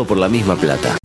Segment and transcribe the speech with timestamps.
[0.00, 0.96] todo por la misma plata.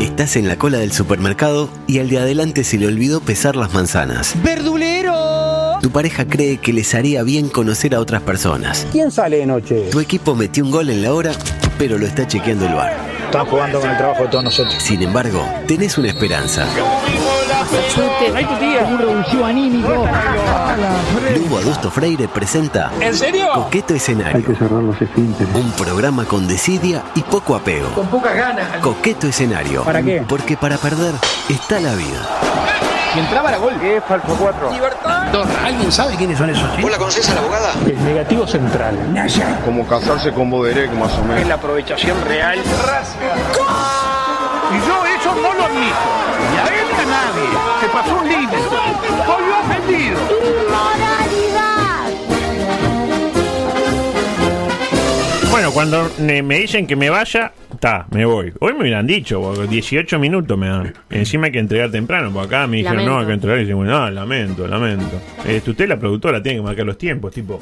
[0.00, 3.72] Estás en la cola del supermercado y al de adelante se le olvidó pesar las
[3.72, 4.34] manzanas.
[4.42, 5.78] ¡Verdulero!
[5.80, 8.86] Tu pareja cree que les haría bien conocer a otras personas.
[8.92, 9.88] ¿Quién sale de noche?
[9.90, 11.32] Tu equipo metió un gol en la hora,
[11.78, 12.94] pero lo está chequeando el bar.
[13.24, 14.74] Están jugando con el trabajo de todos nosotros.
[14.82, 16.66] Sin embargo, tenés una esperanza.
[17.72, 20.06] Un revulsivo anímico.
[21.36, 23.48] Lugo Adusto Freire presenta ¿En serio?
[23.54, 24.44] Coqueto Escenario.
[24.56, 25.54] cerrar los esfínteres.
[25.54, 27.88] Un programa con desidia y poco apego.
[27.90, 28.66] Con pocas ganas.
[28.80, 29.84] Coqueto Escenario.
[29.84, 30.24] ¿Para qué?
[30.28, 31.14] Porque para perder
[31.48, 32.26] está la vida.
[33.12, 33.74] Si entraba la gol.
[33.80, 34.72] ¿Qué es falso 4?
[34.72, 35.28] Libertad.
[35.64, 36.90] ¿Alguien sabe quiénes son esos chicos?
[36.90, 37.72] la conoces a la abogada?
[37.86, 38.96] El negativo central.
[39.64, 41.46] Como casarse con Boderek, más o Es menos.
[41.48, 42.58] la aprovechación real.
[42.58, 42.62] Y
[44.86, 45.96] yo eso no lo admito.
[46.54, 47.48] Y a él nadie.
[47.80, 48.56] Se pasó un límite.
[49.26, 50.18] Soy ofendido.
[55.50, 58.52] Bueno, cuando me dicen que me vaya, está, me voy.
[58.60, 60.92] Hoy me hubieran dicho, porque 18 minutos me dan.
[61.08, 63.14] Encima hay que entregar temprano, porque acá me dijeron, Lamento.
[63.14, 63.58] no, hay que entregar.
[63.58, 65.20] Y dicen, no, lamento, lamento.
[65.46, 67.60] Este, usted, la productora, tiene que marcar los tiempos, tipo.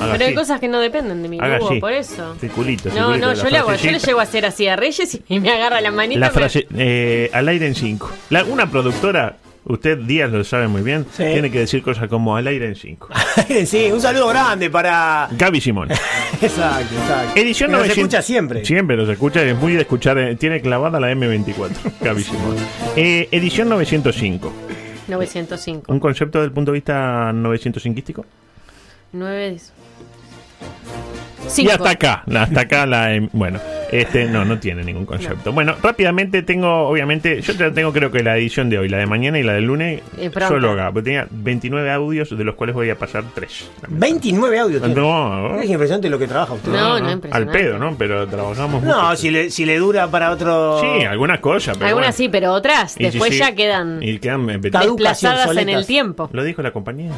[0.00, 1.78] haga Pero hay cosas que no dependen de mí, haga así.
[1.80, 2.34] por eso.
[2.40, 5.20] Circulito, No, circulito no, yo le, hago, yo le llego a hacer así a Reyes
[5.28, 6.18] y me agarra la manita.
[6.20, 8.10] La me- frase, eh, al aire en 5.
[8.48, 9.36] Una productora,
[9.68, 11.24] usted Díaz lo sabe muy bien, Sí.
[11.24, 13.08] tiene que decir cosas como al aire en 5.
[13.66, 15.28] sí, un saludo grande para.
[15.32, 15.88] Gaby Simón.
[16.40, 17.32] Exacto, exacto.
[17.40, 18.64] Edición Pero se 900 escucha siempre.
[18.64, 22.56] Siempre los escucha, es muy de escuchar, eh, tiene clavada la M24, Gaby Simón.
[22.96, 24.52] Eh, edición 905.
[25.08, 25.92] 905.
[25.92, 28.24] ¿Un concepto del punto de vista 905ístico?
[29.12, 29.56] 9.
[31.56, 33.14] Y hasta acá, hasta acá la...
[33.14, 33.58] em, Bueno,
[33.90, 35.52] este no, no tiene ningún concepto.
[35.52, 39.06] Bueno, rápidamente tengo, obviamente, yo te- tengo creo que la edición de hoy, la de
[39.06, 42.74] mañana y la del lunes, Eh, solo acá, porque tenía 29 audios, de los cuales
[42.74, 43.70] voy a pasar 3.
[43.88, 44.82] 29 audios.
[44.88, 46.70] No, Es impresionante lo que trabaja usted.
[46.72, 47.58] No, no, al impresionante.
[47.58, 47.94] pedo, ¿no?
[47.98, 49.16] Pero trabajamos No, mucho.
[49.16, 50.80] si le, si le dura para otro.
[50.80, 51.76] Sí, algunas cosas.
[51.76, 52.16] Pero Algunas bueno.
[52.16, 56.28] sí, pero otras Y después sí, ya quedan Y quedan desplazadas en el tiempo.
[56.32, 57.10] Lo dijo la compañía.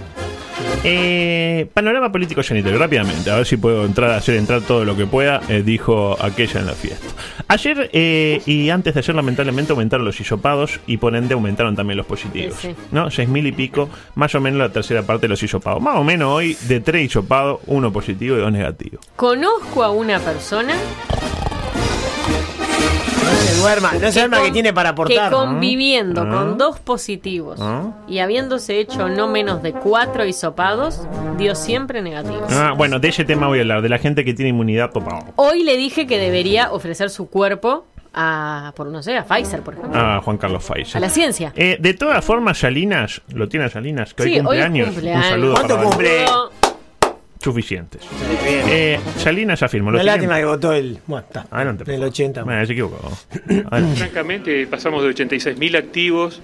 [0.82, 5.06] Eh, panorama político sanitario, rápidamente, a ver si puedo entrar, hacer entrar todo lo que
[5.06, 7.06] pueda, eh, dijo aquella en la fiesta.
[7.48, 11.96] Ayer eh, y antes de ayer, lamentablemente, aumentaron los hisopados y por ende aumentaron también
[11.96, 12.54] los positivos.
[12.58, 12.76] Sí, sí.
[12.92, 13.10] ¿No?
[13.10, 15.82] Seis mil y pico, más o menos la tercera parte de los hisopados.
[15.82, 19.00] Más o menos hoy, de tres hisopados, uno positivo y dos negativos.
[19.16, 20.74] Conozco a una persona
[23.40, 25.30] se duerma, no se duerma que tiene para aportar.
[25.30, 26.28] que conviviendo Ah.
[26.30, 27.92] con dos positivos Ah.
[28.08, 31.02] y habiéndose hecho no menos de cuatro hisopados,
[31.38, 32.52] dio siempre negativos.
[32.52, 35.26] Ah, bueno, de ese tema voy a hablar, de la gente que tiene inmunidad topada.
[35.36, 39.74] Hoy le dije que debería ofrecer su cuerpo a, por no sé, a Pfizer, por
[39.74, 40.00] ejemplo.
[40.00, 40.98] Ah, Juan Carlos Faiza.
[40.98, 41.52] A la ciencia.
[41.54, 44.88] Eh, de todas formas, Salinas, lo tiene a Salinas, que hoy Sí, hoy cumpleaños.
[44.88, 45.24] cumpleaños.
[45.26, 46.24] Un saludo ¿Cuánto para cumple?
[47.40, 48.02] Suficientes.
[48.44, 48.64] Bien.
[48.68, 49.88] Eh, Salinas afirmó.
[49.88, 50.98] Una lástima que votó el.
[51.06, 51.46] Bueno, está.
[51.62, 52.44] En el 80.
[52.44, 53.08] Bueno, se equivocó.
[53.96, 56.42] Francamente, pasamos de 86.000 activos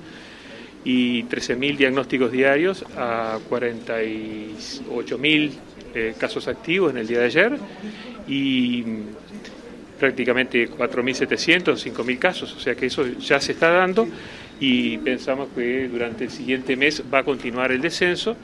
[0.85, 5.51] y 13.000 diagnósticos diarios a 48.000
[5.95, 7.59] eh, casos activos en el día de ayer
[8.27, 8.83] y
[9.99, 12.55] prácticamente 4.700, 5.000 casos.
[12.55, 14.09] O sea que eso ya se está dando
[14.61, 18.35] y pensamos que durante el siguiente mes va a continuar el descenso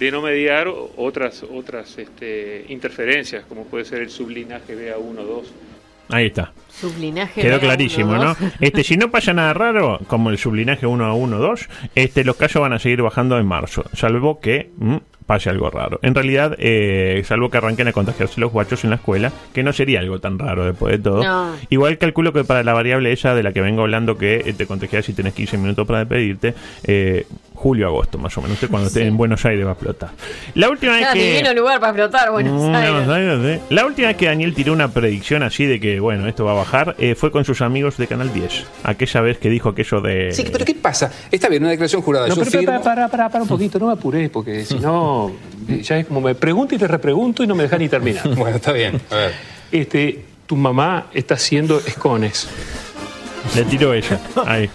[0.00, 0.66] de no mediar
[0.96, 5.52] otras otras este, interferencias, como puede ser el sublinaje BA1, 2.
[6.08, 6.52] Ahí está.
[6.70, 7.42] Sublinaje.
[7.42, 8.36] Quedó clarísimo, uno, ¿no?
[8.60, 12.36] Este, si no pasa nada raro, como el sublinaje 1 a 1, 2, este, los
[12.36, 14.96] casos van a seguir bajando en marzo, salvo que mm,
[15.30, 16.00] pase algo raro.
[16.02, 19.72] En realidad, eh, salvo que arranquen a contagiarse los guachos en la escuela, que no
[19.72, 21.22] sería algo tan raro después de todo.
[21.22, 21.52] No.
[21.68, 24.66] Igual calculo que para la variable esa de la que vengo hablando, que eh, te
[24.66, 26.52] contagias y tenés 15 minutos para despedirte,
[26.82, 28.54] eh, julio, agosto, más o menos.
[28.56, 30.10] Usted cuando esté en Buenos Aires va a explotar.
[30.54, 31.54] La última vez que...
[31.54, 33.06] lugar para explotar, Buenos Mm, Aires.
[33.06, 33.60] Buenos Aires.
[33.68, 36.54] La última vez que Daniel tiró una predicción así de que, bueno, esto va a
[36.54, 38.64] bajar, eh, fue con sus amigos de Canal 10.
[38.82, 40.32] Aquella vez que dijo aquello de...
[40.32, 41.12] Sí, pero ¿qué pasa?
[41.30, 42.26] Está bien, una declaración jurada.
[42.28, 45.19] No, Yo pero para, para, para, para un poquito, no me apuré, porque si no,
[45.82, 48.28] ya es como me pregunto y te repregunto y no me deja ni terminar.
[48.36, 49.00] Bueno, está bien.
[49.10, 49.32] A ver.
[49.72, 52.48] Este, tu mamá está haciendo escones.
[53.54, 54.20] Le tiró ella.
[54.46, 54.68] Ahí.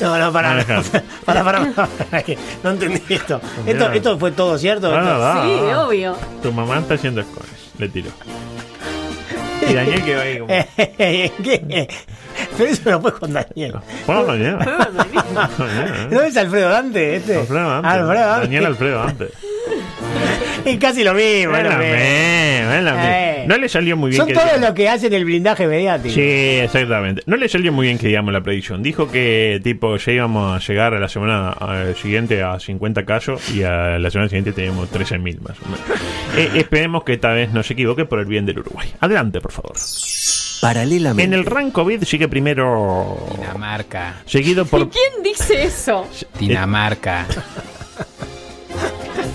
[0.00, 0.32] No, no.
[0.32, 0.64] Para,
[1.24, 3.40] para, para, que No entendí esto.
[3.66, 4.92] Esto, esto fue todo cierto.
[4.94, 6.16] Ah, Esto- va, Sí, obvio.
[6.42, 7.50] Tu mamá está haciendo escones.
[7.78, 8.10] Le tiró.
[9.68, 10.48] Y Daniel quedó ahí como...
[10.76, 11.88] ¿Qué?
[12.58, 13.74] Pero eso no fue con Daniel.
[14.06, 14.58] Bueno, Daniel.
[16.10, 17.38] ¿No es Alfredo Dante este?
[17.38, 17.88] Alfredo Dante.
[17.88, 18.40] Alfredo Dante.
[18.46, 19.28] Daniel Alfredo Dante.
[20.64, 21.54] Es casi lo mismo.
[21.56, 21.70] es lo.
[21.82, 23.44] Eh.
[23.46, 26.14] No le salió muy bien Son que todos los que hacen el blindaje mediático.
[26.14, 27.22] Sí, exactamente.
[27.26, 28.82] No le salió muy bien que digamos la predicción.
[28.82, 33.50] Dijo que tipo ya íbamos a llegar a la semana eh, siguiente a 50 casos
[33.50, 35.80] y a la semana siguiente teníamos 13.000 más o menos.
[36.36, 38.92] Eh, esperemos que esta vez no se equivoque por el bien del Uruguay.
[38.98, 39.74] Adelante, por favor.
[40.60, 41.22] paralelamente.
[41.22, 43.16] En el rank COVID sigue primero.
[43.36, 44.16] Dinamarca.
[44.26, 44.90] Seguido por.
[44.90, 46.08] ¿Quién dice eso?
[46.40, 47.24] Dinamarca.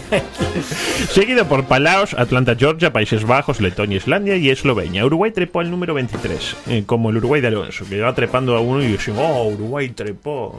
[1.09, 5.05] Seguido por Palaos, Atlanta, Georgia, Países Bajos, Letonia, Islandia y Eslovenia.
[5.05, 8.59] Uruguay trepó al número 23, eh, como el Uruguay de Alonso, que va trepando a
[8.59, 10.57] uno y decimos, oh, Uruguay trepó.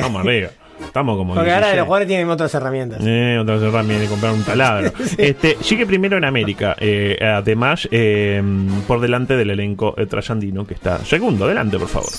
[0.00, 0.50] Vamos arriba.
[0.84, 1.34] Estamos como.
[1.34, 1.76] Porque ahora 16.
[1.78, 3.00] los jugadores tienen otras herramientas.
[3.04, 4.92] Eh, otra vez también de comprar un taladro.
[5.18, 6.76] Este, sigue primero en América.
[6.80, 8.42] eh, además, eh,
[8.86, 11.44] por delante del elenco eh, trasandino que está segundo.
[11.44, 12.10] Adelante, por favor.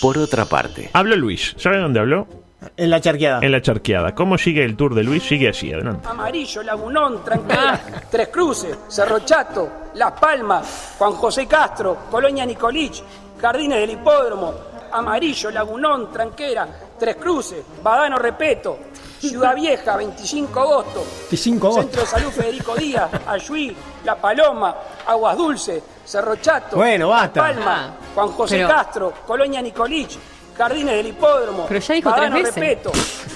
[0.00, 1.54] Por otra parte, Habló Luis.
[1.56, 2.26] ¿Sabe dónde habló?
[2.76, 3.40] En la charqueada.
[3.42, 4.14] En la charqueada.
[4.14, 5.22] ¿Cómo sigue el tour de Luis?
[5.22, 6.06] Sigue así, adelante.
[6.08, 7.80] Amarillo, Lagunón, Tranquila,
[8.10, 13.02] Tres Cruces, Cerro Chato, Las Palmas, Juan José Castro, Colonia Nicolich,
[13.40, 14.52] Jardines del Hipódromo,
[14.92, 16.68] Amarillo, Lagunón, Tranquera,
[16.98, 18.78] Tres Cruces, Badano Repeto,
[19.18, 21.82] Ciudad Vieja, 25 de agosto, 25 de agosto.
[21.82, 23.74] Centro de Salud Federico Díaz, Ayuí,
[24.04, 24.74] La Paloma,
[25.06, 27.40] Aguas Dulces, Cerro Chato, Bueno, basta.
[27.42, 30.18] Las Palmas, Juan José Pero- Castro, Colonia Nicolich,
[30.56, 32.54] Jardines del Hipódromo, Pero ya dijo tres Badano veces.
[32.54, 32.92] Repeto,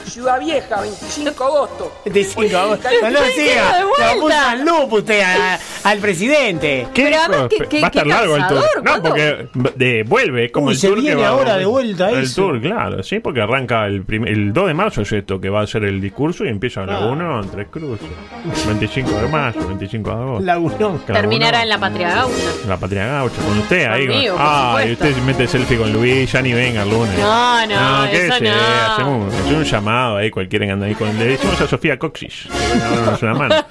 [0.09, 2.89] Ciudad Vieja, 25 de agosto, 25 de agosto.
[3.03, 3.81] No lo siga.
[3.81, 6.87] Lo puso en loop usted a- al presidente.
[6.95, 8.61] ¿Qué Pero además, ¿qué- qué- Va a estar qué largo el tour.
[8.61, 8.77] cansador?
[8.77, 9.09] No, ¿Cuándo?
[9.09, 12.19] porque de, vuelve como Uy, el se tour que viene va- ahora de vuelta El
[12.25, 12.43] eso.
[12.43, 15.67] tour, claro, sí, porque arranca el, el 2 de marzo es esto, que va a
[15.67, 17.07] ser el discurso y empieza la Ah.
[17.07, 18.09] 1 en Tres Cruces.
[18.67, 20.45] 25 de mayo, 25 de agosto.
[20.45, 20.99] Lagunón.
[20.99, 22.35] Claro, Terminará uno- en la patria gaucha.
[22.69, 24.07] La patria gaucha, con usted ahí.
[24.07, 27.19] con- Conmigo, ah, y usted se mete selfie con Luis, ya ni venga el lunes.
[27.19, 28.51] No, no, qué eso sé, no.
[28.93, 31.17] Hacemos, hacemos un llamado ahí, cualquiera que anda ahí con.
[31.19, 32.47] Le decimos a Sofía Coxis.
[33.19, 33.55] que una mano.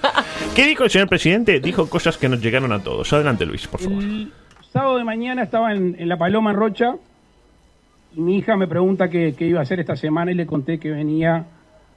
[0.57, 1.59] ¿Qué dijo el señor presidente?
[1.59, 3.13] Dijo cosas que nos llegaron a todos.
[3.13, 4.03] Adelante, Luis, por favor.
[4.03, 4.31] El
[4.73, 6.95] sábado de mañana estaba en, La Paloma, en Rocha,
[8.15, 10.89] y mi hija me pregunta qué, iba a hacer esta semana y le conté que
[10.89, 11.45] venía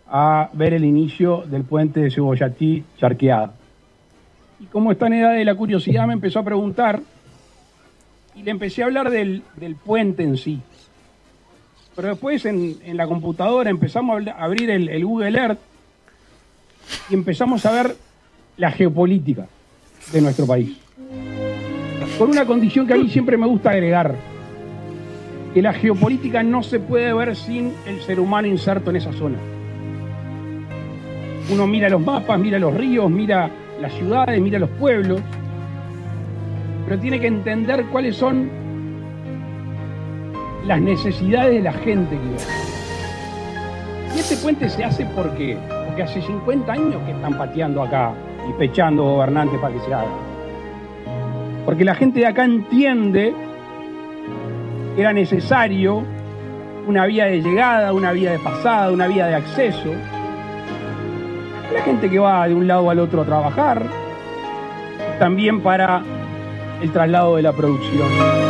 [0.06, 3.54] a ver el inicio del puente de Cebollatí Charqueada.
[4.58, 7.00] Y como está en edad de la curiosidad, me empezó a preguntar
[8.36, 9.42] y le empecé a hablar del,
[9.86, 10.60] puente en sí.
[11.96, 15.60] Pero después en, la computadora empezamos a abrir el Google Earth
[17.08, 17.96] y empezamos a ver
[18.60, 19.46] la geopolítica
[20.12, 20.76] de nuestro país
[22.20, 24.14] con una condición que a mí siempre me gusta agregar,
[25.54, 29.38] que la geopolítica no se puede ver sin el ser humano inserto en esa zona.
[31.50, 35.22] Uno mira los mapas, mira los ríos, mira las ciudades, mira los pueblos,
[36.84, 38.50] pero tiene que entender cuáles son
[40.66, 42.38] las necesidades de la gente que vive.
[44.14, 45.56] Y este puente se hace porque,
[45.86, 48.12] porque hace 50 años que están pateando acá
[48.50, 50.30] y gobernantes para que se haga
[51.70, 53.32] porque la gente de acá entiende
[54.94, 56.02] que era necesario
[56.86, 59.90] una vía de llegada, una vía de pasada, una vía de acceso.
[61.72, 63.84] La gente que va de un lado al otro a trabajar,
[65.20, 66.02] también para
[66.82, 68.49] el traslado de la producción.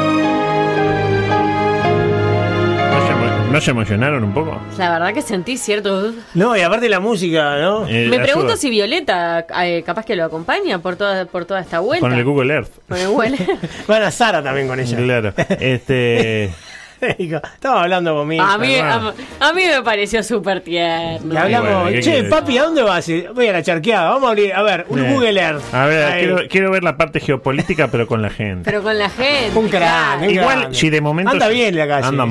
[3.50, 4.60] ¿No se, emocionaron un poco?
[4.78, 6.12] La verdad que sentí cierto.
[6.34, 7.86] No, y aparte la música, ¿no?
[7.86, 8.22] Eh, Me ayuda.
[8.22, 12.06] pregunto si Violeta eh, capaz que lo acompaña por toda, por toda esta vuelta.
[12.06, 12.70] Con el Google Earth.
[12.88, 13.36] Con el Google.
[13.88, 14.96] Van a Sara también con ella.
[14.96, 15.34] Claro.
[15.58, 16.52] Este.
[17.54, 18.42] Estaba hablando conmigo.
[18.42, 21.32] a, mí, a, a mí me pareció súper tierno.
[21.34, 23.10] Y hablamos, bueno, ¿qué che, papi, ¿a dónde vas?
[23.34, 25.74] Voy a la charqueada, vamos a abrir, a ver, un eh, Google Earth.
[25.74, 28.62] A ver, quiero, quiero ver la parte geopolítica, pero con la gente.
[28.70, 29.58] Pero con la gente.
[29.58, 30.30] Un cráneo.
[30.30, 30.30] claro.
[30.30, 31.30] Igual, si de momento.
[31.32, 32.06] Anda bien la calle.
[32.06, 32.26] Anda.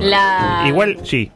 [0.00, 1.30] La- Igual, sí.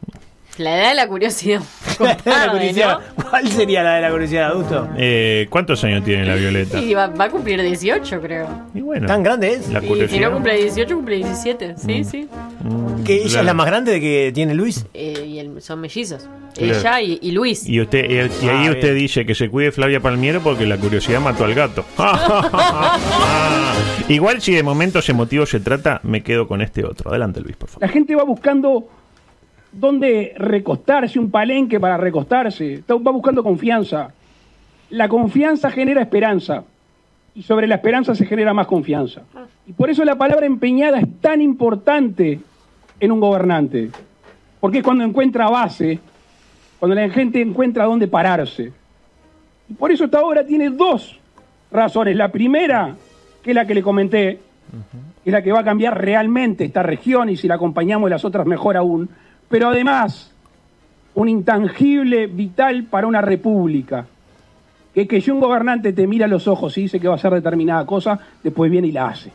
[0.57, 1.61] La edad de la curiosidad.
[2.25, 2.99] La curiosidad.
[3.17, 3.23] ¿no?
[3.29, 4.87] ¿Cuál sería la de la curiosidad, adulto?
[4.97, 6.79] Eh, ¿Cuántos años tiene la Violeta?
[6.79, 8.47] Y va, va a cumplir 18, creo.
[8.73, 9.07] Y bueno.
[9.07, 9.69] ¿Tan grande es?
[9.69, 10.29] La Y si curiosidad.
[10.29, 11.75] no cumple 18, cumple 17.
[11.77, 12.27] Sí, sí.
[12.63, 13.39] Mm, ¿Que ella claro.
[13.41, 14.85] es la más grande de que tiene Luis?
[14.93, 16.27] Eh, y el- son mellizos.
[16.55, 16.79] Claro.
[16.79, 17.67] Ella y, y Luis.
[17.67, 18.13] Y, usted, y,
[18.45, 18.95] y ahí Ah, usted bien.
[18.95, 21.85] dice que se cuide Flavia Palmiero porque la curiosidad mató al gato.
[24.07, 27.09] Igual si de momentos emotivos se trata, me quedo con este otro.
[27.09, 27.87] Adelante Luis, por favor.
[27.87, 28.87] La gente va buscando
[29.79, 34.11] dónde recostarse, un palenque para recostarse, está- va buscando confianza.
[34.89, 36.63] La confianza genera esperanza
[37.35, 39.21] y sobre la esperanza se genera más confianza.
[39.67, 42.39] Y por eso la palabra empeñada es tan importante
[42.99, 43.89] en un gobernante,
[44.59, 45.99] porque es cuando encuentra base,
[46.79, 48.71] cuando la gente encuentra dónde pararse.
[49.69, 51.19] Y por eso esta obra tiene dos
[51.71, 52.15] razones.
[52.15, 52.95] La primera,
[53.43, 54.39] que es la que le comenté,
[55.25, 58.47] es la que va a cambiar realmente esta región y si la acompañamos las otras
[58.47, 59.09] mejor aún,
[59.49, 60.31] pero además
[61.15, 64.05] un intangible vital para una república,
[64.93, 67.15] que es que si un gobernante te mira a los ojos y dice que va
[67.15, 69.31] a hacer determinada cosa, después viene y la hace.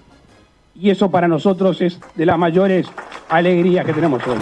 [0.81, 2.87] Y eso para nosotros es de las mayores
[3.29, 4.39] alegrías que tenemos hoy.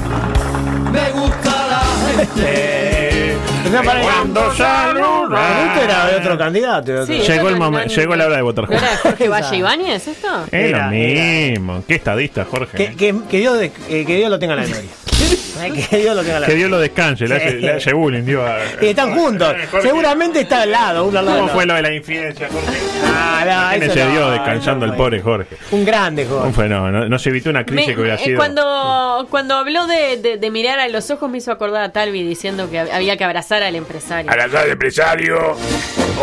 [2.36, 3.36] Eh,
[3.72, 5.28] No, para Cuando saluda.
[5.28, 6.92] Pero esto era de otro candidato.
[6.92, 7.20] de otro- Sí.
[7.20, 9.08] Llegó, el no, momen- no, llegó la hora de votar ¿No era de Jorge.
[9.08, 10.28] Jorge Valle Ibáñez esto?
[10.46, 11.82] Es Era, lo mismo.
[11.86, 12.76] Qué estadista, Jorge.
[12.76, 14.90] Que, que, que Dios, de- eh, que Dios lo tenga en la memoria.
[15.60, 16.54] Eh, que Dios lo tenga en la Que.
[16.54, 18.42] Dios lo descanse, le hace, le hace bullying, Dios.
[18.80, 19.54] Y están juntos.
[19.82, 21.38] Seguramente está al lado, uno al lado.
[21.40, 22.78] ¿Cómo fue lo de la infidencia, Jorge?
[23.04, 25.56] Ah, no, ¿Quién eso se no, dio descansando no el pobre Jorge?
[25.72, 26.52] Un grande, Un Jorge.
[26.62, 27.06] fenómeno.
[27.10, 28.38] No se evitó una crisis Me- que hubiera eh, sido.
[28.38, 32.22] cuando, cuando habló de, de- de mirar a los ojos me hizo acordar a Talvi
[32.22, 34.30] diciendo que hab- había que abrazar al empresario.
[34.30, 35.56] Abrazar al empresario.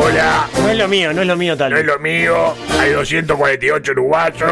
[0.03, 0.47] Hola.
[0.63, 1.71] No es lo mío, no es lo mío tal.
[1.73, 2.55] No es lo mío.
[2.79, 4.51] Hay 248 uruguayos.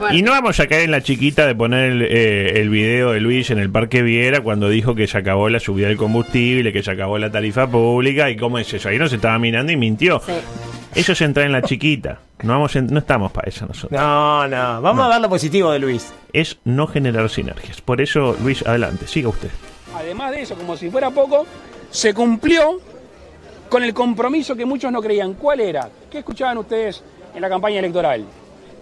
[0.00, 0.16] Fuerte.
[0.16, 3.20] Y no vamos a caer en la chiquita de poner el, eh, el video de
[3.20, 6.82] Luis en el Parque Viera cuando dijo que se acabó la subida del combustible, que
[6.82, 8.88] se acabó la tarifa pública y cómo es eso.
[8.88, 10.20] Ahí no se estaba mirando y mintió.
[10.24, 10.32] Sí.
[10.94, 12.18] Eso es entrar en la chiquita.
[12.42, 13.92] No, vamos en- no estamos para eso nosotros.
[14.00, 14.80] No, no.
[14.80, 16.12] Vamos a ver lo positivo de Luis.
[16.32, 17.82] Es no generar sinergias.
[17.82, 19.50] Por eso, Luis, adelante, siga usted.
[19.94, 21.46] Además de eso, como si fuera poco,
[21.90, 22.80] se cumplió
[23.68, 25.34] con el compromiso que muchos no creían.
[25.34, 25.90] ¿Cuál era?
[26.10, 27.04] ¿Qué escuchaban ustedes
[27.34, 28.24] en la campaña electoral?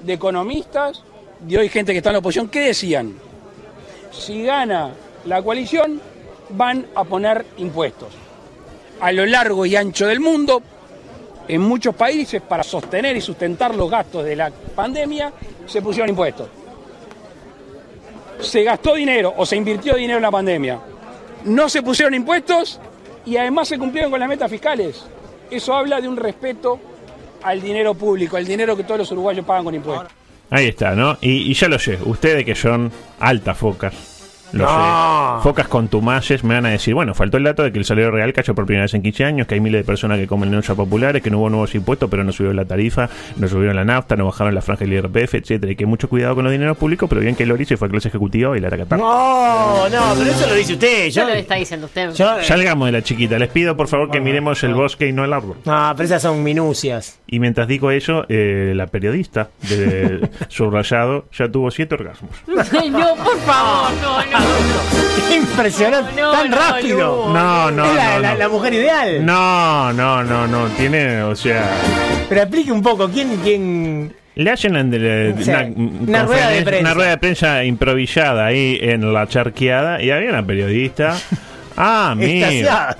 [0.02, 1.02] De economistas,
[1.40, 3.14] de hoy gente que está en la oposición, ¿qué decían?
[4.10, 4.92] Si gana
[5.24, 6.00] la coalición,
[6.50, 8.08] van a poner impuestos.
[9.00, 10.62] A lo largo y ancho del mundo,
[11.46, 15.32] en muchos países, para sostener y sustentar los gastos de la pandemia,
[15.66, 16.48] se pusieron impuestos.
[18.40, 20.80] Se gastó dinero o se invirtió dinero en la pandemia
[21.44, 22.80] no se pusieron impuestos
[23.24, 25.04] y además se cumplieron con las metas fiscales.
[25.50, 26.78] Eso habla de un respeto
[27.42, 30.12] al dinero público, al dinero que todos los uruguayos pagan con impuestos.
[30.50, 31.18] Ahí está, ¿no?
[31.21, 32.90] Y, ya lo sé, ustedes que son
[33.21, 33.95] altas focas,
[34.52, 35.36] lo No.
[35.38, 38.10] sé, focas contumaces, me van a decir, bueno, faltó el dato de que el salario
[38.10, 40.48] real cayó por primera vez en 15 años, que hay miles de personas que comen
[40.50, 43.76] en ollas populares, que no hubo nuevos impuestos, pero no subió la tarifa, no subieron
[43.76, 46.52] la nafta, no bajaron la franja del IRPF, etcétera, y que mucho cuidado con los
[46.52, 48.98] dineros públicos, pero bien que Lori se fue a clase ejecutiva y la hará catar.
[48.98, 51.08] No, no, pero eso lo dice usted.
[51.10, 52.12] Yo Yo, lo está diciendo usted.
[52.14, 55.24] yo- Salgamos de la chiquita, les pido por favor que miremos el bosque y no
[55.24, 55.56] el árbol.
[55.64, 57.18] No, pero esas son minucias.
[57.26, 62.30] Y mientras digo eso, eh, la periodista de Subrayado ya tuvo siete orgasmos.
[62.46, 64.38] No, por favor, no, no.
[65.35, 66.21] Impresionante.
[66.21, 66.99] No, Tan no, rápido.
[67.28, 67.33] no.
[67.35, 68.38] No, no, es la, no, la- no.
[68.38, 69.26] la mujer ideal.
[69.26, 70.66] No, no, no, no.
[70.68, 71.71] Tiene, o sea.
[72.28, 74.12] Pero explique un poco, ¿quién, quién...
[74.35, 74.83] Le hacen la-
[75.42, 75.66] Sí, una,
[76.07, 76.80] una rueda de prensa.
[76.80, 81.16] una rueda de prensa improvisada ahí en la charqueada y había una periodista.
[81.80, 82.97] Ah, mira.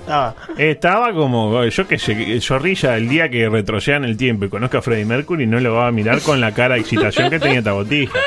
[0.57, 4.77] Estaba como, yo que sé, Zorrilla el día que retroceda en el tiempo y conozca
[4.77, 7.57] a Freddie Mercury no lo va a mirar con la cara de excitación que tenía
[7.59, 8.17] esta botija.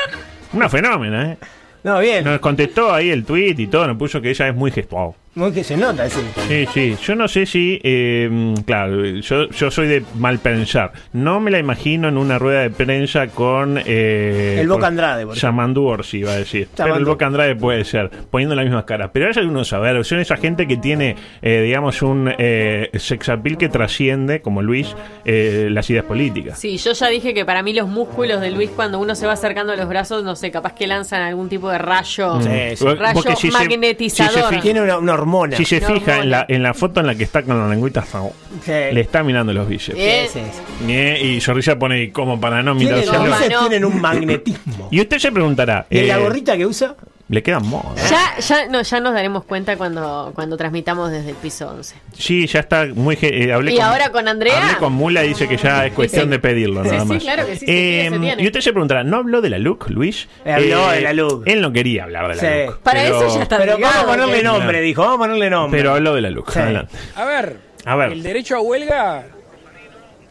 [0.53, 1.37] Una fenómena, ¿eh?
[1.83, 2.23] No, bien.
[2.23, 5.13] Nos contestó ahí el tweet y todo, nos puso que ella es muy gestual.
[5.35, 6.19] Muy que se nota, sí.
[6.47, 6.95] Sí, sí.
[7.03, 10.91] Yo no sé si, eh, claro, yo, yo soy de mal pensar.
[11.11, 13.79] No me la imagino en una rueda de prensa con...
[13.83, 15.49] Eh, El Boca Andrade, por ejemplo.
[15.49, 16.67] Yamandu Orsi, iba a decir.
[16.77, 17.05] Pero el.
[17.05, 19.09] Boca Andrade puede ser, poniendo las mismas caras.
[19.11, 23.57] Pero hay algunos saber, son esa gente que tiene, eh, digamos, un eh, sex appeal
[23.57, 26.59] que trasciende, como Luis, eh, las ideas políticas.
[26.59, 29.33] Sí, yo ya dije que para mí los músculos de Luis cuando uno se va
[29.33, 32.85] acercando a los brazos, no sé, capaz que lanzan algún tipo de rayo, Sí, sí.
[32.85, 34.31] rayo se- magnetizador.
[34.33, 35.57] si se fija- Tiene una, una hormona.
[35.57, 37.67] Si se No, fija en la, en la foto en la que está con la
[37.67, 38.71] lengüita, fao, Sí.
[38.71, 39.97] le está mirando los bíceps.
[39.99, 40.91] Eh, Sí, sí.
[40.91, 43.67] Eh, Y Zorrilla pone como para no mirar Tienen, hacia los no.
[43.69, 44.87] tienen un magnetismo.
[44.91, 46.95] Y usted se preguntará, ¿Y en la eh, gorrita que usa?
[47.33, 47.93] Le queda moda.
[48.09, 51.95] Ya, ya, no, ya nos daremos cuenta cuando, cuando transmitamos desde el piso 11.
[52.17, 53.17] Sí, ya está muy.
[53.21, 54.57] eh, hablé ¿Y ahora con Andrea?
[54.61, 56.29] Hablé con Mula y dice que ya es cuestión Sí.
[56.29, 57.23] de pedirlo, Sí, nada sí, más.
[57.23, 58.35] claro que sí, se tiene.
[58.39, 60.27] y usted se preguntará, ¿no habló de la look, Luis?
[60.45, 61.43] Eh, Habló de la look.
[61.45, 62.65] Él no quería hablar de la Sí.
[62.67, 62.79] look.
[62.81, 65.01] Para pero- eso ya está Pero vamos a ponerle nombre, dijo.
[65.01, 65.79] Vamos a ponerle nombre.
[65.79, 66.51] Pero habló de la look.
[66.51, 66.59] Sí.
[66.59, 66.93] Adelante.
[67.15, 68.11] A ver, A ver.
[68.13, 69.25] el derecho a huelga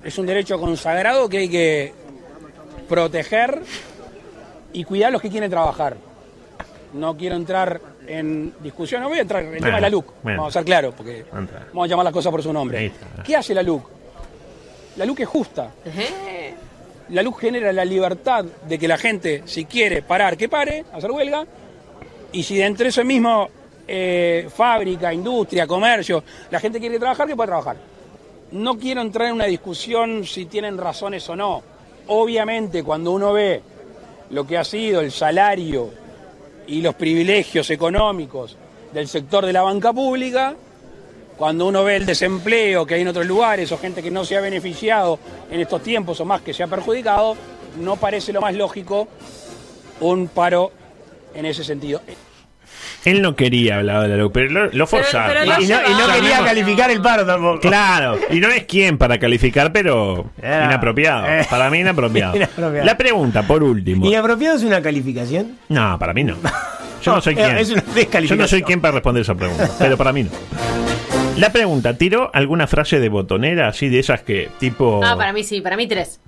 [0.05, 1.93] es un derecho consagrado que hay que
[2.89, 3.61] proteger
[4.73, 5.97] y cuidar a los que quieren trabajar.
[6.95, 10.07] No quiero entrar en discusión, no voy a entrar en el tema de la LUC,
[10.23, 11.67] vamos a ser claros, porque Entra.
[11.69, 12.93] vamos a llamar las cosas por su nombre.
[13.25, 13.89] ¿Qué hace la LUC?
[14.97, 15.71] La LUC es justa.
[17.09, 21.11] La luz genera la libertad de que la gente, si quiere parar, que pare, hacer
[21.11, 21.45] huelga,
[22.33, 23.49] y si dentro de eso mismo,
[23.87, 27.77] eh, fábrica, industria, comercio, la gente quiere trabajar, que pueda trabajar.
[28.53, 31.63] No quiero entrar en una discusión si tienen razones o no.
[32.07, 33.63] Obviamente, cuando uno ve
[34.31, 35.91] lo que ha sido el salario
[36.67, 38.57] y los privilegios económicos
[38.93, 40.55] del sector de la banca pública,
[41.37, 44.37] cuando uno ve el desempleo que hay en otros lugares o gente que no se
[44.37, 45.19] ha beneficiado
[45.51, 47.37] en estos tiempos o más que se ha perjudicado,
[47.81, 49.09] no parece lo más lógico
[50.01, 50.73] un paro
[51.35, 52.01] en ese sentido.
[53.05, 55.33] Él no quería hablar de la look, pero lo, lo forzaron.
[55.33, 57.61] pero Y, y no, y no quería calificar el paro tampoco.
[57.61, 61.27] Claro, y no es quien para calificar, pero Era- inapropiado.
[61.27, 61.47] eh.
[61.51, 62.37] Para mí inapropiado.
[62.37, 62.85] Inapropiado.
[62.87, 64.07] La pregunta, por último.
[64.07, 65.59] ¿Inapropiado es una calificación?
[65.69, 66.37] No, para mí no.
[67.03, 67.57] Yo no soy quien.
[67.59, 68.29] es una descalificación.
[68.29, 70.31] Yo no soy quien para responder esa pregunta, pero para mí no.
[71.39, 75.01] La pregunta, ¿tiró alguna frase de botonera así de esas que tipo...
[75.03, 76.21] Ah, para mí sí, para mí tres.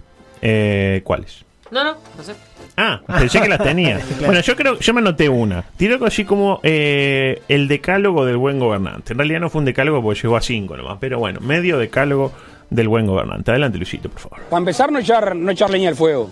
[0.42, 1.44] eh, ¿Cuáles?
[1.70, 2.34] No, no, no sé.
[2.76, 4.00] Ah, pensé que las tenía.
[4.24, 5.64] Bueno, yo creo, yo me anoté una.
[5.76, 9.12] Tiró algo así como eh, el decálogo del buen gobernante.
[9.12, 12.32] En realidad no fue un decálogo porque llegó a cinco nomás, pero bueno, medio decálogo
[12.70, 13.50] del buen gobernante.
[13.50, 14.40] Adelante, Luisito, por favor.
[14.48, 16.30] Para empezar, no echar, no echar leña al fuego.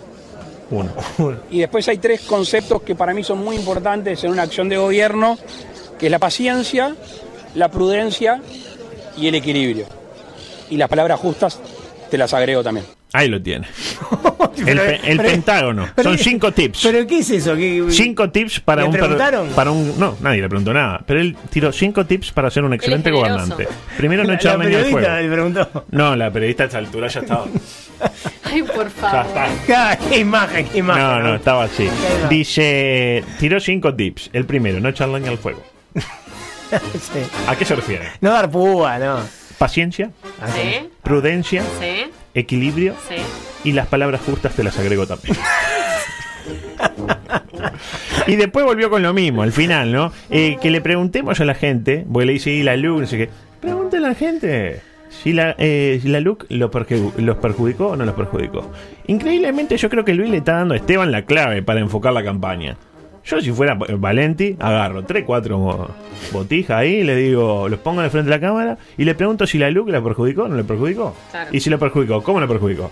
[0.71, 0.91] Uno.
[1.51, 4.77] Y después hay tres conceptos que para mí son muy importantes en una acción de
[4.77, 5.37] gobierno,
[5.99, 6.95] que es la paciencia,
[7.53, 8.41] la prudencia
[9.17, 9.85] y el equilibrio.
[10.69, 11.59] Y las palabras justas
[12.09, 12.85] te las agrego también.
[13.13, 13.67] Ahí lo tiene.
[14.57, 15.87] El, Pero- pe- el pero- pentágono.
[15.95, 16.81] pero- Son cinco tips.
[16.83, 17.55] ¿Pero qué es eso?
[17.55, 19.49] ¿Qué- Cinco tips para ¿Le un preguntaron?
[19.49, 22.73] para un no nadie le preguntó nada pero él tiró cinco tips para ser un
[22.73, 23.67] excelente gobernante
[23.97, 25.85] primero no echar la leña al periodista fuego le preguntó.
[25.91, 27.45] no la periodista a esta altura ya estaba
[28.43, 29.25] Ay, por ya favor.
[29.61, 31.03] está qué imagen, qué imagen.
[31.03, 31.89] no no estaba así
[32.29, 37.19] dice tiró cinco tips el primero no echar leña al fuego Sí.
[37.47, 38.07] ¿a qué se refiere?
[38.21, 39.19] No dar púa, no.
[39.57, 40.09] paciencia
[40.55, 43.15] Sí, prudencia sí, equilibrio sí.
[43.63, 45.37] y las palabras justas te las agrego también.
[48.27, 50.11] y después volvió con lo mismo, al final, ¿no?
[50.29, 53.17] Eh, que le preguntemos a la gente, porque le dice, y la Luke, no sé
[53.17, 53.29] qué.
[53.61, 54.81] Pregúntale a la gente
[55.23, 58.71] si la, eh, si la Luke lo perju- los perjudicó o no los perjudicó.
[59.07, 62.23] Increíblemente, yo creo que Luis le está dando a Esteban la clave para enfocar la
[62.23, 62.77] campaña.
[63.25, 65.89] Yo, si fuera Valenti, agarro 3, 4
[66.31, 69.47] botijas ahí, le digo, los pongo en el frente de la cámara y le pregunto
[69.47, 71.15] si la Luke la perjudicó o no le perjudicó.
[71.31, 71.49] Claro.
[71.53, 72.91] Y si lo perjudicó, ¿cómo lo perjudicó?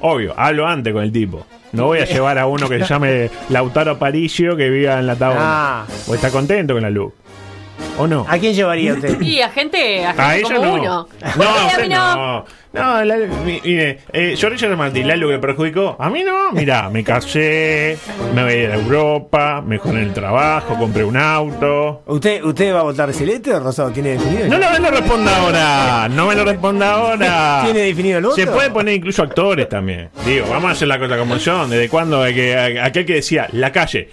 [0.00, 1.46] Obvio, hablo antes con el tipo.
[1.72, 5.16] No voy a llevar a uno que se llame Lautaro Aparicio que viva en la
[5.16, 5.40] tabla.
[5.40, 5.86] Ah.
[6.06, 7.16] O está contento con la Luke.
[7.98, 8.26] ¿O no?
[8.28, 9.20] ¿A quién llevaría usted?
[9.20, 10.74] Y a gente, a gente A ella como no.
[10.74, 11.08] uno.
[11.36, 12.44] No, a usted no.
[12.74, 13.14] No, la,
[13.44, 15.96] mi- mire, eh, Giorgio le perjudicó.
[15.96, 16.50] A mí no.
[16.50, 17.96] Mirá, me casé,
[18.34, 22.02] me voy a ir a Europa, mejoré el trabajo, compré un auto.
[22.06, 23.92] ¿Usted, ¿Usted va a votar celeste o rosado?
[23.92, 24.48] ¿Tiene definido?
[24.48, 26.08] No, no me lo responda ahora.
[26.08, 27.60] No me lo responda ahora.
[27.64, 28.34] ¿Tiene definido el voto?
[28.36, 30.10] Se puede poner incluso actores también.
[30.26, 31.70] Digo, vamos a hacer la cosa como son.
[31.70, 32.24] ¿Desde cuándo?
[32.24, 34.08] que, aquel que decía, la calle.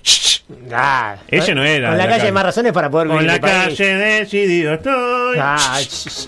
[0.73, 1.89] Ah, Ese no era.
[1.89, 3.77] Con la, calle hay más razones para poder Con vivir la este país.
[3.77, 5.37] calle decidido estoy.
[5.39, 5.79] Ah,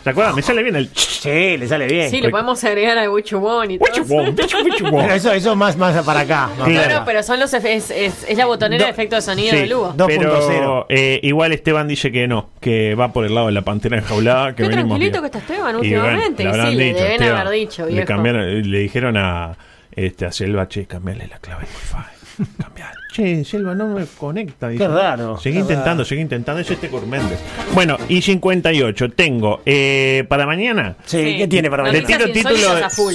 [0.03, 0.36] ¿Te acuerdas?
[0.36, 0.89] Me sale bien el.
[0.93, 2.09] sí, le sale bien.
[2.09, 3.88] Sí, le podemos agregar a Wichubon y todo.
[4.36, 6.47] Pero eso, eso más, más para acá.
[6.47, 6.63] más Claro.
[6.65, 7.05] para Claro, acá.
[7.05, 9.93] pero son los es, es, es la botonera de efecto de sonido Sí, de Lugo.
[9.95, 10.86] Do- pero 2.0.
[10.89, 14.55] eh, igual Esteban dice que no, que va por el lado de la pantera enjaulada.
[14.55, 15.21] Que Qué tranquilito bien.
[15.21, 16.43] que está Esteban Y bueno, últimamente.
[16.43, 17.38] le Y habrán sí, le dicho, deben Esteban.
[17.47, 19.57] haber dicho, le, cambiaron, le dijeron a,
[19.95, 22.51] este, a Selva, che, cambiarle la clave del wifi.
[22.62, 22.91] Cambiar.
[23.13, 24.67] Che, Selva no me conecta.
[24.69, 24.88] dice.
[24.88, 26.06] raro, Seguí qué intentando, raro.
[26.06, 26.62] seguí intentando.
[26.62, 27.39] Es este Méndez.
[27.73, 29.10] Bueno, y 58.
[29.12, 30.95] Tengo eh, para mañana.
[31.06, 32.08] Sí, ¿qué tiene para Le mañana?
[32.08, 33.13] tiro Noticias título de- a full.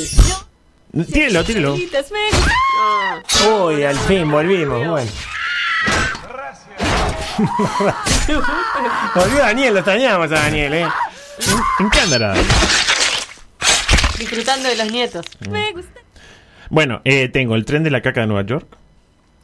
[1.13, 1.75] Tírelo, tírelo.
[3.65, 4.87] Uy, al fin volvimos.
[4.87, 5.11] Bueno.
[9.15, 10.87] Volvió Daniel, lo extrañamos a Daniel, ¿eh?
[11.81, 12.35] ¿En qué andará?
[14.19, 15.25] Disfrutando de los nietos.
[15.47, 15.51] Mm.
[15.51, 16.01] Me gusta.
[16.71, 18.67] Bueno, eh, tengo el tren de la caca de Nueva York.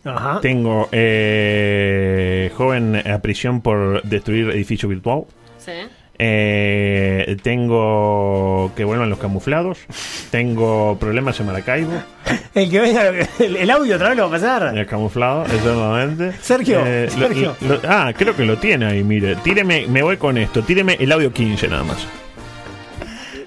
[0.04, 0.40] Ajá.
[0.40, 5.24] Tengo eh, joven a prisión por destruir edificio virtual.
[5.58, 5.72] Sí.
[6.18, 9.78] Eh, tengo que vuelvan los camuflados.
[10.30, 11.92] Tengo problemas en Maracaibo.
[12.54, 13.08] El que venga,
[13.40, 14.78] el, el audio otra vez lo va a pasar.
[14.78, 16.32] El camuflado, exactamente.
[16.40, 17.56] Sergio, lo- Sergio.
[17.62, 19.34] lo- ah, creo que lo tiene ahí, mire.
[19.36, 20.62] Tíreme, me voy con esto.
[20.62, 22.06] Tíreme el audio 15 nada más.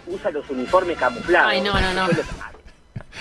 [0.08, 1.52] usa los uniformes camuflados.
[1.54, 2.08] Ay, no, no, no.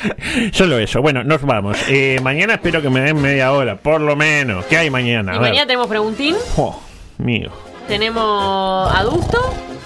[0.53, 1.01] Solo eso.
[1.03, 1.77] Bueno, nos vamos.
[1.89, 4.65] Eh, mañana espero que me den media hora, por lo menos.
[4.67, 5.37] ¿Qué hay mañana?
[5.37, 6.81] Y mañana tenemos preguntín, Oh,
[7.19, 7.51] mío.
[7.89, 9.39] tenemos adusto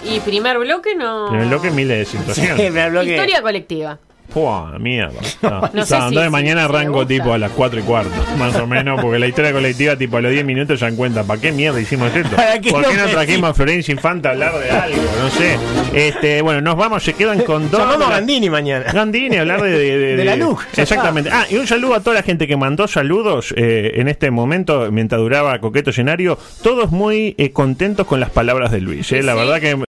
[0.05, 1.35] y primer bloque no.
[1.39, 2.57] El bloque miles de situaciones.
[2.57, 3.11] Sí.
[3.11, 3.99] Historia colectiva.
[4.31, 5.21] Pua, mierda.
[5.43, 5.61] No.
[5.73, 8.55] No O sé sea, si- mañana si arranco tipo a las 4 y cuarto, más
[8.57, 11.53] o menos, porque la historia colectiva, tipo a los 10 minutos ya encuentra, ¿para qué
[11.53, 12.37] mierda hicimos esto?
[12.37, 15.03] ¿Para qué ¿Por qué no trajimos a Florencia Infante a hablar de algo?
[15.23, 15.57] No sé.
[15.95, 17.81] Este, bueno, nos vamos, se quedan con dos.
[17.81, 18.93] Llamamos a Gandini mañana.
[18.93, 21.31] Gandini, hablar de, de, de- De la ya Exactamente.
[21.33, 24.91] Ah, y un saludo a toda la gente que mandó saludos eh, en este momento,
[24.93, 26.39] mientras duraba Coqueto Escenario.
[26.63, 29.11] Todos muy eh, contentos con las palabras de Luis.
[29.13, 29.23] eh.
[29.23, 29.39] La Sí.
[29.39, 29.90] verdad que.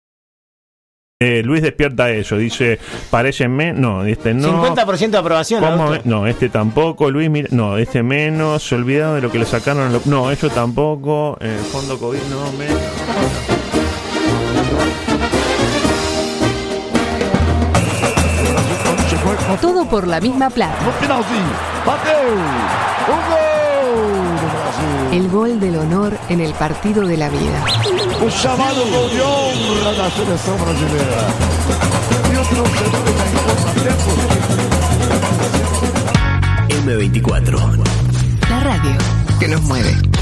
[1.22, 2.80] Eh, Luis despierta eso, dice,
[3.12, 4.64] parecenme, no, este no.
[4.66, 5.64] 50% de aprobación.
[5.64, 9.46] ¿Cómo No, este tampoco, Luis, mira, no, este menos, se olvidaron de lo que le
[9.46, 12.82] sacaron, a lo- no, eso tampoco, eh, fondo COVID, no, menos.
[19.62, 20.76] Todo por la misma plata.
[25.12, 27.66] El gol del honor en el partido de la vida.
[28.26, 30.08] O chamado gol de honra está
[32.86, 34.12] em contratempo.
[36.86, 37.84] M24.
[38.50, 38.96] La radio
[39.38, 40.21] que nos mueve.